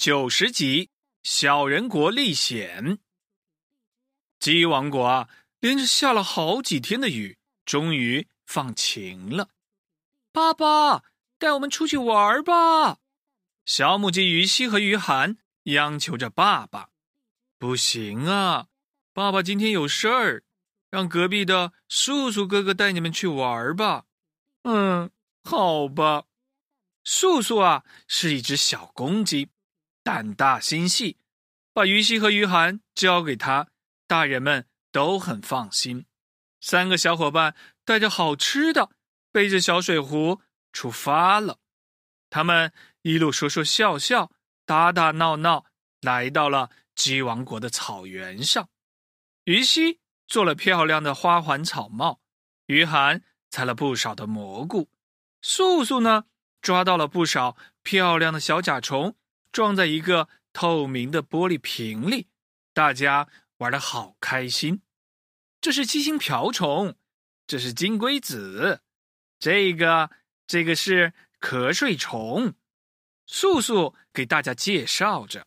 [0.00, 0.88] 九十集，
[1.22, 3.00] 小人国历险。
[4.38, 5.28] 鸡王国啊，
[5.58, 7.36] 连着下了好几天的雨，
[7.66, 9.50] 终于放晴了。
[10.32, 11.04] 爸爸，
[11.36, 13.00] 带我们出去玩吧！
[13.66, 16.88] 小母鸡于西和于涵央求着爸爸。
[17.58, 18.68] 不行啊，
[19.12, 20.44] 爸爸今天有事儿，
[20.88, 24.06] 让隔壁的素素哥哥带你们去玩吧。
[24.62, 25.10] 嗯，
[25.44, 26.24] 好吧。
[27.04, 29.50] 素素啊，是一只小公鸡，
[30.10, 31.18] 胆大心细，
[31.72, 33.68] 把于西和于涵交给他，
[34.08, 36.04] 大人们都很放心。
[36.60, 38.90] 三个小伙伴带着好吃的，
[39.30, 40.40] 背着小水壶
[40.72, 41.60] 出发了。
[42.28, 42.72] 他们
[43.02, 44.32] 一路说说笑笑，
[44.66, 45.66] 打打闹闹，
[46.00, 48.68] 来到了鸡王国的草原上。
[49.44, 52.20] 于西做了漂亮的花环草帽，
[52.66, 54.88] 于涵采了不少的蘑菇，
[55.40, 56.24] 素素呢？
[56.60, 59.14] 抓到了不少漂亮的小甲虫，
[59.52, 62.28] 装在一个透明的玻璃瓶里，
[62.72, 64.82] 大家玩的好开心。
[65.60, 66.96] 这是七星瓢虫，
[67.46, 68.80] 这是金龟子，
[69.38, 70.10] 这个
[70.46, 72.54] 这个是瞌睡虫。
[73.26, 75.46] 素素给大家介绍着，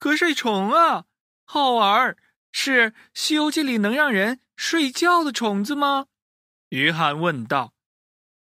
[0.00, 1.04] 瞌睡虫啊，
[1.44, 2.16] 好玩，
[2.50, 6.06] 是《西游记》里能让人睡觉的虫子吗？
[6.70, 7.74] 于涵问道。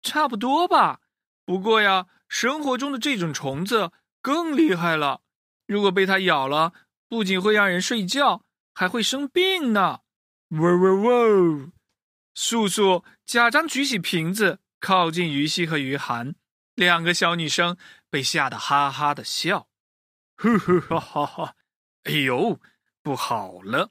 [0.02, 1.00] 差不多吧。
[1.44, 5.22] 不过呀，生活中的这种虫子更厉害了。
[5.66, 6.72] 如果被它咬了，
[7.08, 8.44] 不仅会让人睡觉，
[8.74, 10.00] 还会生病呢。
[10.50, 11.72] 喔喔喔！
[12.34, 16.34] 素素假装举起瓶子，靠近于西和于涵，
[16.74, 17.76] 两个小女生
[18.08, 19.68] 被吓得哈哈的笑。
[20.36, 21.54] 呵呵哈哈哈！
[22.04, 22.58] 哎呦，
[23.02, 23.90] 不好了！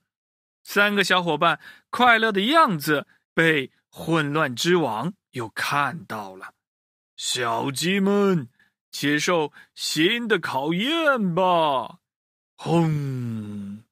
[0.63, 1.59] 三个小伙伴
[1.89, 6.53] 快乐的样子被混乱之王又看到了。
[7.15, 8.49] 小鸡们，
[8.91, 11.99] 接受新的考验吧！
[12.55, 13.83] 轰！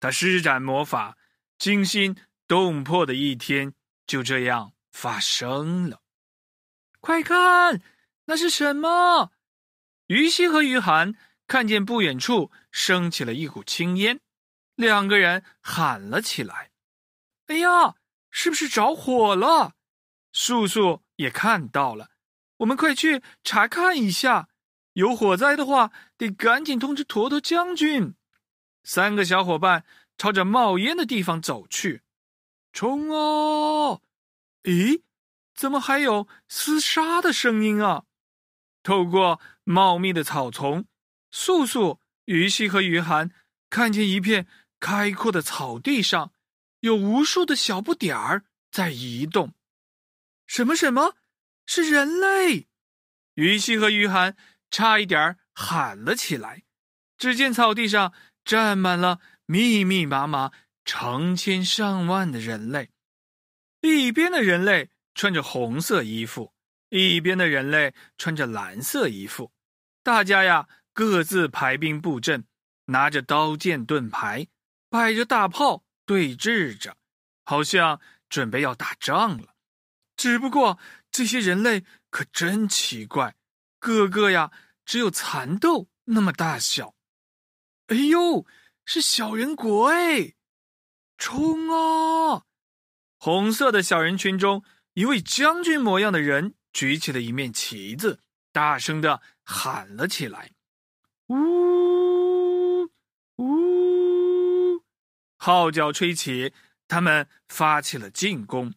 [0.00, 1.16] 他施展魔法，
[1.58, 2.16] 惊心
[2.48, 3.74] 动魄的一天
[4.06, 6.00] 就这样发生了。
[7.00, 7.82] 快看，
[8.24, 9.30] 那是什么？
[10.06, 11.14] 于西和于涵
[11.46, 14.20] 看见不远处升起了一股青烟，
[14.74, 16.72] 两个人喊了起来
[17.46, 17.94] ：“哎呀，
[18.30, 19.74] 是不是着火了？”
[20.32, 22.10] 素素也看到了。
[22.60, 24.48] 我们快去查看一下，
[24.92, 28.14] 有火灾的话，得赶紧通知坨坨将军。
[28.82, 29.84] 三个小伙伴
[30.18, 32.02] 朝着冒烟的地方走去，
[32.72, 34.00] 冲啊！
[34.64, 35.02] 咦，
[35.54, 38.04] 怎么还有厮杀的声音啊？
[38.82, 40.84] 透过茂密的草丛，
[41.30, 43.30] 素素、于西和于涵
[43.70, 44.46] 看见一片
[44.78, 46.32] 开阔的草地上，
[46.80, 49.54] 有无数的小不点儿在移动。
[50.46, 51.14] 什么什么？
[51.72, 52.66] 是人类，
[53.34, 54.36] 于西和于涵
[54.72, 56.64] 差一点喊了起来。
[57.16, 58.12] 只见草地上
[58.44, 60.50] 站满了密密麻麻、
[60.84, 62.90] 成千上万的人类，
[63.82, 66.52] 一边的人类穿着红色衣服，
[66.88, 69.52] 一边的人类穿着蓝色衣服。
[70.02, 72.46] 大家呀，各自排兵布阵，
[72.86, 74.48] 拿着刀剑盾牌，
[74.88, 76.96] 摆着大炮对峙着，
[77.44, 79.54] 好像准备要打仗了。
[80.16, 80.80] 只不过。
[81.10, 83.34] 这些人类可真奇怪，
[83.78, 84.50] 个个呀
[84.84, 86.94] 只有蚕豆那么大小。
[87.88, 88.46] 哎呦，
[88.84, 90.34] 是小人国哎！
[91.18, 92.44] 冲啊！
[93.18, 94.64] 红色的小人群中，
[94.94, 98.20] 一位将军模样的人举起了一面旗子，
[98.52, 100.52] 大声的喊了起来
[101.28, 102.84] ：“呜
[103.36, 104.82] 呜！”
[105.36, 106.54] 号角吹起，
[106.88, 108.74] 他们发起了进攻。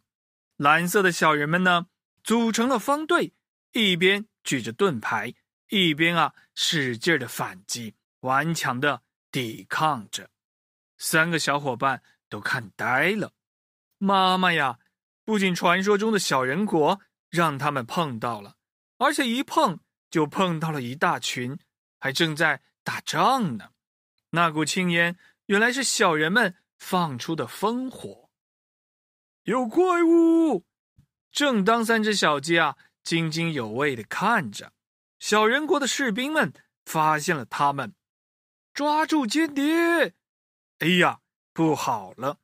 [0.58, 1.88] 蓝色的小人们呢？
[2.24, 3.34] 组成了方队，
[3.74, 5.34] 一边举着盾牌，
[5.70, 10.30] 一边啊使劲的反击，顽强的抵抗着。
[10.98, 13.34] 三个小伙伴都看呆了。
[13.98, 14.80] 妈妈呀，
[15.26, 18.56] 不仅传说中的小人国让他们碰到了，
[18.98, 19.80] 而且一碰
[20.10, 21.58] 就碰到了一大群，
[22.00, 23.72] 还正在打仗呢。
[24.30, 25.18] 那股青烟
[25.48, 28.30] 原来是小人们放出的烽火。
[29.44, 30.66] 有怪物！
[31.34, 34.72] 正当三只小鸡啊津津有味的看着，
[35.20, 36.54] 小人国的士兵们
[36.86, 37.96] 发现了他们，
[38.72, 40.14] 抓住间谍！
[40.80, 41.20] 哎呀，
[41.52, 42.38] 不好了！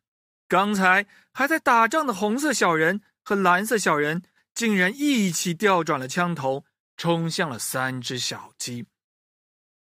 [0.47, 4.23] 刚才还在打仗的红色小人和蓝色小人，
[4.55, 6.65] 竟然一起调转了枪头，
[6.97, 8.87] 冲向了三只小鸡。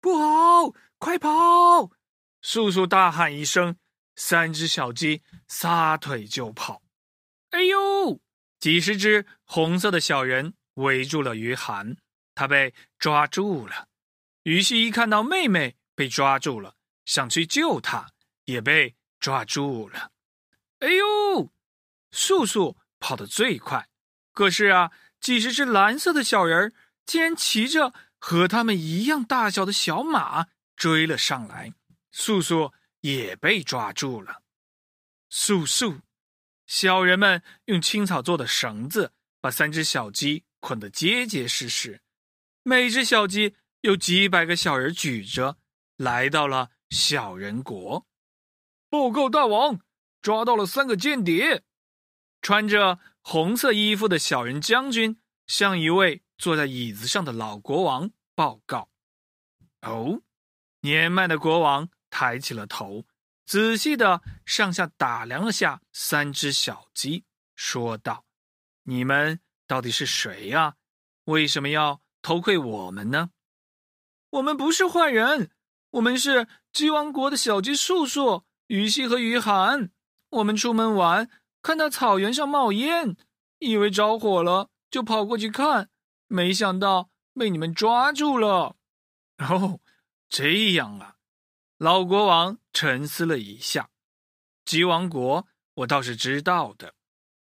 [0.01, 1.91] 不好，快跑！
[2.43, 3.77] 叔叔大喊一声，
[4.15, 6.83] 三只小鸡撒腿就跑。
[7.51, 8.21] 哎呦！
[8.61, 11.97] 几十只红色的小人围住了于涵，
[12.35, 13.89] 他被抓住了。
[14.43, 18.11] 于西一看到妹妹被抓住了，想去救她，
[18.45, 20.13] 也被抓住了。
[20.79, 21.53] 哎呦！
[22.11, 23.89] 素素跑得最快，
[24.33, 24.91] 可是啊，
[25.21, 26.75] 几十只蓝色的小人
[27.07, 31.73] 竟然骑着和他们一样大小的小马追了上来，
[32.11, 34.43] 素素也被抓住了。
[35.29, 36.01] 素素，
[36.71, 42.01] 小人们用青草做的绳子把三只小鸡捆得结结实实，
[42.63, 45.59] 每只小鸡有几百个小人举着，
[45.97, 48.07] 来到了小人国。
[48.89, 49.81] 报告大王，
[50.23, 51.65] 抓到了三个间谍。
[52.41, 58.89] 穿着红色衣服的小人将军向一位坐在椅子上的老国王报告
[59.83, 60.23] ：“哦，
[60.83, 63.05] 年迈的国王抬起了头，
[63.51, 67.25] 仔细的上下打量了下三只小鸡，
[67.57, 68.25] 说道
[68.87, 70.77] ：‘你们到底是谁呀？
[71.25, 73.31] 为什么要偷窥我们呢？’
[74.31, 75.51] 我们不是坏人，
[75.91, 79.91] 我们是鸡王国的小鸡素素、雨西和雨涵。
[80.29, 81.29] 我们出门玩。”
[81.61, 83.17] 看到草原上冒烟，
[83.59, 85.91] 以为着火了，就跑过去看，
[86.29, 88.77] 没想到被你们抓住了。
[89.39, 89.81] 哦，
[90.29, 91.17] 这样啊！
[91.81, 93.89] 老国王沉思了一下。
[94.67, 96.95] 鸡王国，我倒是知道的。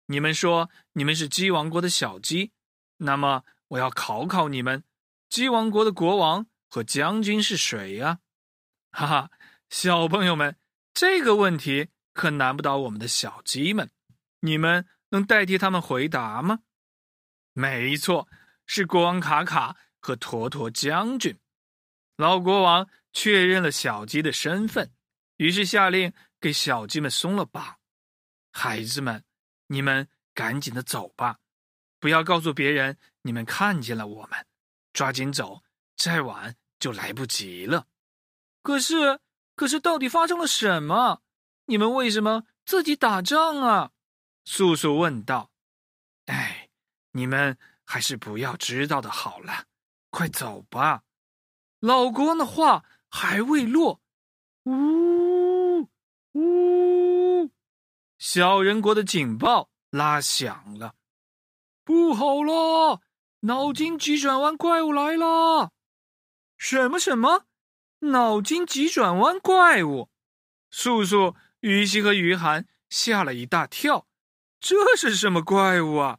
[0.07, 2.51] 你们说你们是鸡王国的小鸡，
[2.97, 4.83] 那么我要考考你们：
[5.29, 8.19] 鸡王国的国王和将军是谁呀？
[8.91, 9.31] 哈哈，
[9.71, 10.59] 小朋友们，
[10.93, 13.93] 这个问题可难不倒我们的小鸡们。
[14.41, 16.59] 你们能代替他们回答吗？
[17.53, 18.29] 没错，
[18.67, 21.39] 是国王卡卡和坨坨将军。
[22.17, 24.93] 老国王确认了小鸡的身份，
[25.37, 27.79] 于是下令给小鸡们松了绑。
[28.53, 29.25] 孩子们，
[29.69, 31.39] 你们赶紧的走吧，
[31.99, 34.47] 不要告诉别人你们看见了我们，
[34.93, 35.63] 抓紧走，
[35.97, 37.87] 再晚就来不及了。
[38.63, 39.21] 可是，
[39.55, 41.23] 可是，到底发生了什么？
[41.67, 43.93] 你们为什么自己打仗啊？
[44.45, 45.51] 素素问道
[46.27, 46.69] ：“哎，
[47.13, 49.67] 你们还是不要知道的好了，
[50.11, 51.05] 快走吧。”
[51.81, 52.85] 老国王的话
[53.17, 54.01] 还未落，
[54.65, 55.89] 呜
[56.33, 57.49] 呜，
[58.19, 60.97] 小人国的警报拉响了，
[61.85, 63.01] 不好了！
[63.43, 65.71] 脑筋急转弯怪物来了！
[66.57, 67.45] 什么什么？
[68.01, 70.11] 脑筋急转弯怪物？
[70.73, 74.09] 素素、于西和于涵吓了一大跳。
[74.59, 76.19] 这是什么怪物啊！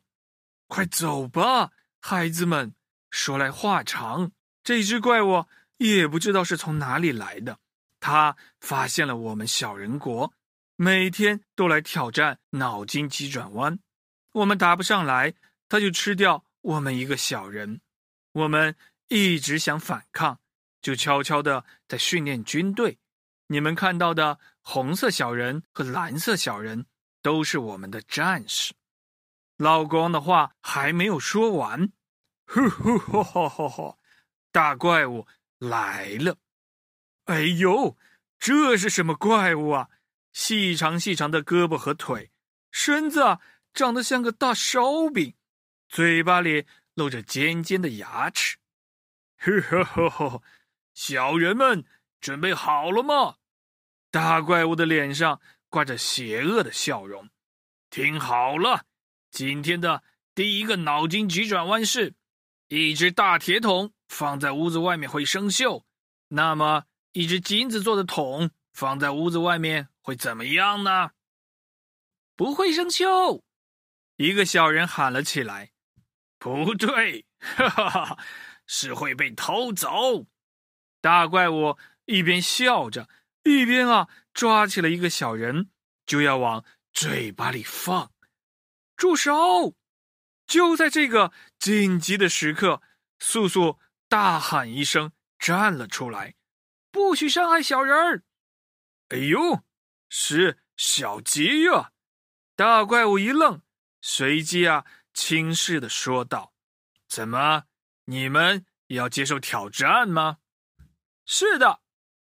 [0.68, 2.74] 快走吧，孩子们。
[3.10, 4.32] 说来话长，
[4.64, 5.46] 这只怪物
[5.78, 7.60] 也不知道是从哪里来的。
[8.00, 10.34] 他发现了我们小人国，
[10.76, 13.80] 每天都来挑战脑筋急转弯。
[14.34, 15.34] 我们答不上来，
[15.70, 17.82] 他就吃掉我们一个小人。
[18.34, 18.76] 我们
[19.08, 20.40] 一直想反抗，
[20.82, 22.98] 就悄悄的在训练军队。
[23.48, 26.86] 你们看到的红色小人和蓝色小人。
[27.26, 28.76] 都是我们的战士。
[29.58, 31.92] 老国王的话还没有说完，
[32.46, 34.00] 呼呼吼吼吼吼！
[34.52, 35.26] 大怪物
[35.60, 36.38] 来了！
[37.26, 37.98] 哎呦，
[38.40, 39.90] 这是什么怪物啊？
[40.34, 42.32] 细长细长的胳膊和腿，
[42.72, 43.42] 身子啊
[43.74, 45.36] 长得像个大烧饼，
[45.88, 48.58] 嘴巴里露着尖尖的牙齿。
[49.38, 50.44] 呵呵呵呵，
[50.94, 51.86] 小人们
[52.20, 53.36] 准备好了吗？
[54.12, 55.42] 大怪物的脸上。
[55.68, 57.30] 挂着邪恶的笑容，
[57.90, 58.86] 听好了，
[59.30, 62.14] 今天的第一个脑筋急转弯是：
[62.70, 65.84] 一只大铁桶放在屋子外面会生锈，
[66.30, 71.12] 那么一只金子做的桶放在屋子外面会怎么样呢？
[72.36, 73.42] 不会生锈。
[74.18, 75.72] 一个小人喊了起来
[76.40, 78.18] ：“不对，哈哈哈，
[78.66, 80.26] 是会被偷走。”
[81.02, 83.10] 大怪物一边笑着。
[83.44, 85.70] 一边啊，抓起了一个小人，
[86.06, 88.12] 就要往嘴巴里放。
[88.96, 89.76] 住手！
[90.48, 92.82] 就在这个紧急的时刻，
[93.20, 96.36] 素素大喊一声，站了出来
[96.92, 98.24] ：“不许伤害小人儿！”
[99.10, 99.64] 哎呦，
[100.10, 101.92] 是小鸡呀！
[102.56, 103.62] 大怪物一愣，
[104.02, 106.54] 随即啊，轻视的说道
[107.08, 107.66] ：“怎么，
[108.06, 110.38] 你们也要接受挑战吗
[111.26, 111.82] ？”“是的。”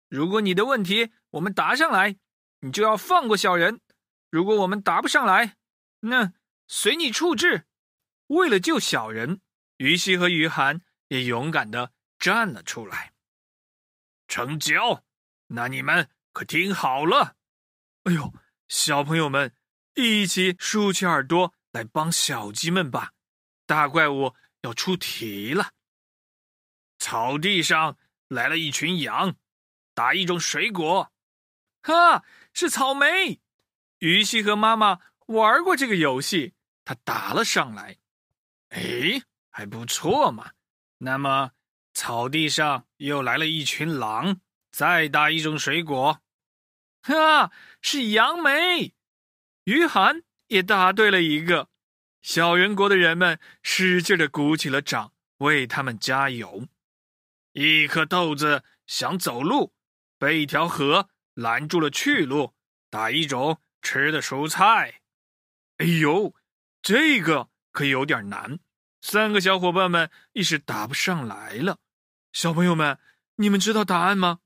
[0.09, 2.17] 如果你的问题我们答上来，
[2.61, 3.81] 你就要放过小人；
[4.31, 5.57] 如果我们答不上来，
[6.01, 6.33] 那
[6.69, 7.67] 随你处置。
[8.29, 9.41] 为了救小人，
[9.79, 13.13] 于西和于涵也勇敢的站了出来。
[14.29, 15.05] 成交！
[15.49, 17.37] 那你们可听好了！
[18.05, 18.35] 哎呦，
[18.69, 19.55] 小朋友们，
[19.95, 23.13] 一起竖起耳朵来帮小鸡们吧！
[23.67, 25.73] 大怪物要出题了。
[26.99, 27.97] 草地上。
[28.29, 29.37] 来了一群羊，
[29.95, 31.13] 打一种水果。
[31.83, 33.41] 哈，是草莓。
[33.99, 37.99] 于西和妈妈玩过这个游戏，他打了上来。
[38.71, 40.51] 哎，还不错嘛。
[40.99, 41.53] 那么，
[41.93, 46.23] 草地上又来了一群狼，再打一种水果。
[47.03, 48.95] 哈，是杨梅。
[49.65, 51.69] 于涵也答对了一个。
[52.23, 56.67] 小人国的人们使劲的鼓起了掌，为他们加油。
[57.53, 59.73] 一颗豆子想走路，
[60.19, 62.55] 被一条河拦住了去路。
[62.89, 65.03] 打一种吃的蔬菜。
[65.79, 66.35] 哎呦，
[66.81, 68.59] 这个可有点难。
[69.09, 71.79] 三个小伙伴们一时答不上来了。
[72.33, 72.99] 小朋友们，
[73.37, 74.41] 你们知道答案吗？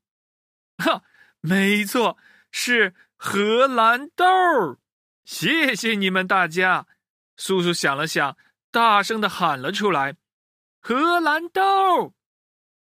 [0.77, 1.01] 哈，
[1.39, 2.15] 没错，
[2.51, 4.23] 是荷兰豆。
[5.25, 6.85] 谢谢你们大家。
[7.37, 8.37] 叔叔想了想，
[8.69, 10.17] 大声的喊了出来
[10.79, 12.13] ：“荷兰豆！”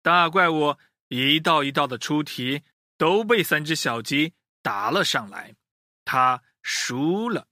[0.02, 2.64] 大怪物一道一道的出题，
[2.96, 5.54] 都被三只小鸡答了上来。
[6.04, 7.46] 他输了。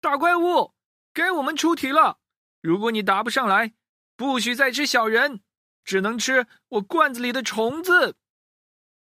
[0.00, 0.76] 大怪物，
[1.12, 2.20] 该我们出题了。
[2.66, 3.74] 如果你答不上来，
[4.16, 5.40] 不许再吃小人，
[5.84, 8.16] 只能吃我罐子里的虫子。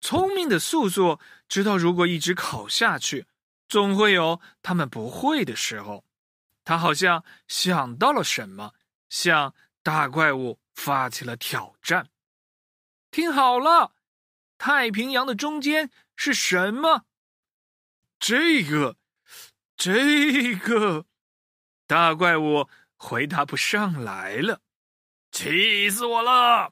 [0.02, 1.18] 聪明的素素
[1.48, 3.26] 知道，如果一直考下去，
[3.66, 6.04] 总会有他们不会的时候。
[6.62, 8.74] 他好像想到了什么，
[9.08, 12.10] 向大怪物发起了挑战。
[13.10, 13.94] 听好了，
[14.58, 17.06] 太平洋的中间是什么？
[18.18, 18.98] 这个，
[19.74, 21.06] 这个，
[21.86, 22.68] 大怪物
[23.04, 24.62] 回答不上来了，
[25.30, 26.70] 气死我了！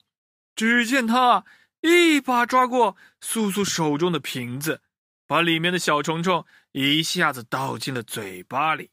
[0.57, 1.45] 只见他
[1.83, 4.81] 一把抓过素素手中的瓶子，
[5.27, 8.91] 把里面的小虫虫一下子倒进了嘴巴里。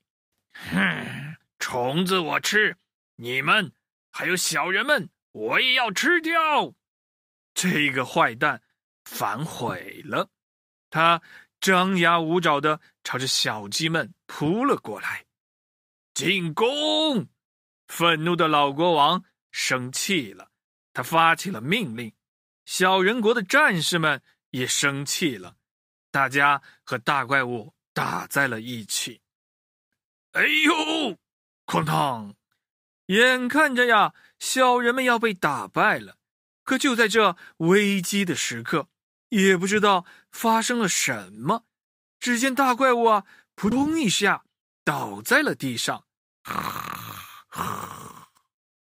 [0.51, 2.75] 哼，虫子我吃，
[3.15, 3.72] 你们
[4.12, 6.74] 还有小人们，我也要吃掉。
[7.53, 8.62] 这个坏蛋
[9.05, 10.29] 反悔了，
[10.89, 11.22] 他
[11.62, 15.24] 张牙舞爪的朝着小鸡们扑了过来。
[16.20, 17.30] 进攻！
[17.88, 20.52] 愤怒的老国王生气了，
[20.92, 22.14] 他发起了命令。
[22.66, 25.56] 小人国的战士们也生气了，
[26.12, 29.22] 大家和大怪物打在了一起。
[30.34, 31.18] 哎呦！
[31.66, 32.36] 哐当！
[33.06, 36.18] 眼看着呀，小人们要被打败了。
[36.66, 38.90] 可就在这危机的时刻，
[39.30, 41.64] 也不知道发生了什么，
[42.20, 44.44] 只见大怪物啊，扑通一下
[44.84, 46.08] 倒在了地上。
[47.50, 48.27] 啊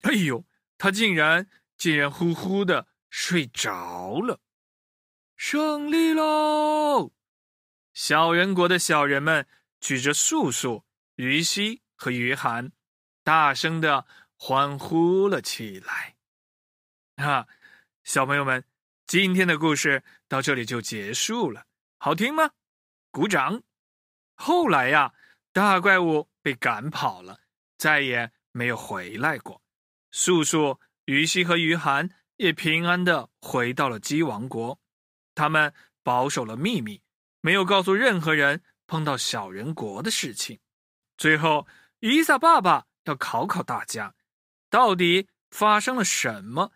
[0.01, 0.45] 哎呦！
[0.77, 4.39] 他竟然竟然呼呼的睡着了。
[5.35, 7.11] 胜利喽！
[7.93, 9.47] 小人国的小人们
[9.79, 10.85] 举着素素。
[11.15, 12.73] 于西和于涵
[13.23, 16.17] 大声的欢呼了起来。
[17.15, 17.47] 啊，
[18.03, 18.65] 小朋友们，
[19.07, 21.65] 今天的故事到这里就结束了，
[21.97, 22.51] 好听吗？
[23.11, 23.63] 鼓掌。
[24.33, 25.13] 后来呀，
[25.53, 27.39] 大怪物被赶跑了，
[27.85, 29.61] 再也没有回来过。
[30.09, 34.79] 素素、于西和于涵也平安的回到了鸡王国。
[35.35, 37.03] 他们保守了秘密，
[37.41, 40.59] 没有告诉任何人碰到小人国的事情。
[41.15, 41.67] 最后，
[41.99, 44.15] 伊萨爸爸要考考大家，
[44.71, 46.71] 到底发生了什么？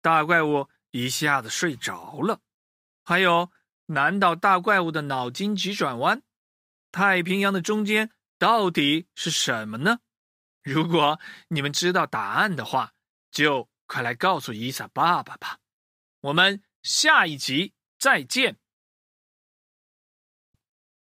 [0.00, 2.40] 大怪物一下子睡着了。
[3.04, 3.50] 还有，
[3.84, 6.22] 难道大怪物的脑筋急转弯？
[6.90, 9.98] 太平洋的中间到底是什么呢？
[10.66, 12.92] 如果你们知道答案的话，
[13.30, 15.58] 就快来告诉伊萨爸爸吧。
[16.22, 18.56] 我们下一集再见。